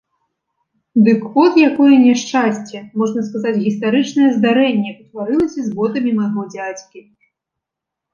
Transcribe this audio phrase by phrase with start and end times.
[1.07, 6.99] Дык от якое няшчасце, можна сказаць, гістарычнае здарэнне ўтварылася з ботамі майго дзядзькі.